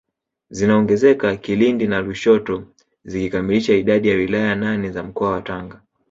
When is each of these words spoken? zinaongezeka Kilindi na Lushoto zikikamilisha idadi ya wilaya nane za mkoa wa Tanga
zinaongezeka 0.49 1.37
Kilindi 1.37 1.87
na 1.87 2.01
Lushoto 2.01 2.63
zikikamilisha 3.05 3.73
idadi 3.73 4.09
ya 4.09 4.15
wilaya 4.15 4.55
nane 4.55 4.91
za 4.91 5.03
mkoa 5.03 5.31
wa 5.31 5.41
Tanga 5.41 5.81